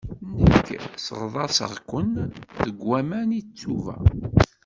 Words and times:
Nekk 0.43 0.67
sseɣḍaṣeɣ-ken 0.97 2.11
deg 2.63 2.77
waman, 2.87 3.29
i 3.39 3.41
ttuba. 3.43 3.97